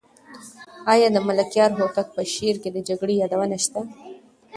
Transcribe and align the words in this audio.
آیا 0.93 1.07
د 1.13 1.17
ملکیار 1.27 1.71
هوتک 1.79 2.07
په 2.15 2.21
شعر 2.33 2.55
کې 2.63 2.69
د 2.73 2.77
جګړې 2.87 3.15
یادونه 3.21 3.57
شته؟ 3.63 3.81